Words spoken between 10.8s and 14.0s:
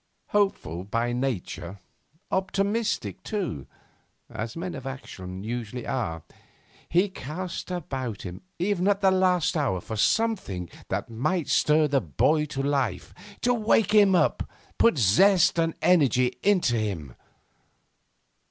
that might stir the boy to life, wake